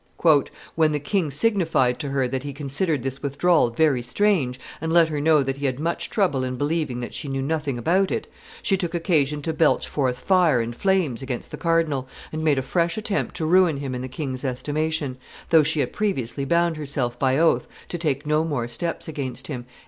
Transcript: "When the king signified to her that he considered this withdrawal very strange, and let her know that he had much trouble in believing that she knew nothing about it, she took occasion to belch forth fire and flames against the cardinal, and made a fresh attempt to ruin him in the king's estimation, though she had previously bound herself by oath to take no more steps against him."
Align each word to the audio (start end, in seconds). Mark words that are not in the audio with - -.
"When 0.73 0.93
the 0.93 0.99
king 0.99 1.29
signified 1.29 1.99
to 1.99 2.09
her 2.09 2.27
that 2.27 2.41
he 2.41 2.53
considered 2.53 3.03
this 3.03 3.21
withdrawal 3.21 3.69
very 3.69 4.01
strange, 4.01 4.59
and 4.81 4.91
let 4.91 5.09
her 5.09 5.21
know 5.21 5.43
that 5.43 5.57
he 5.57 5.67
had 5.67 5.79
much 5.79 6.09
trouble 6.09 6.43
in 6.43 6.55
believing 6.57 7.01
that 7.01 7.13
she 7.13 7.27
knew 7.27 7.43
nothing 7.43 7.77
about 7.77 8.09
it, 8.09 8.25
she 8.63 8.77
took 8.77 8.95
occasion 8.95 9.43
to 9.43 9.53
belch 9.53 9.87
forth 9.87 10.17
fire 10.17 10.59
and 10.59 10.75
flames 10.75 11.21
against 11.21 11.51
the 11.51 11.55
cardinal, 11.57 12.07
and 12.31 12.43
made 12.43 12.57
a 12.57 12.63
fresh 12.63 12.97
attempt 12.97 13.35
to 13.35 13.45
ruin 13.45 13.77
him 13.77 13.93
in 13.93 14.01
the 14.01 14.07
king's 14.07 14.43
estimation, 14.43 15.17
though 15.51 15.61
she 15.61 15.81
had 15.81 15.93
previously 15.93 16.45
bound 16.45 16.77
herself 16.77 17.19
by 17.19 17.37
oath 17.37 17.67
to 17.89 17.99
take 17.99 18.25
no 18.25 18.43
more 18.43 18.67
steps 18.67 19.07
against 19.07 19.49
him." 19.49 19.67